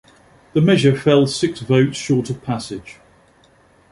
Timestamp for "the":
0.53-0.61